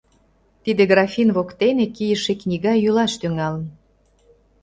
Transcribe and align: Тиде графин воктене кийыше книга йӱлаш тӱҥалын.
Тиде 0.63 0.83
графин 0.91 1.29
воктене 1.35 1.85
кийыше 1.95 2.33
книга 2.41 2.73
йӱлаш 2.83 3.13
тӱҥалын. 3.21 3.65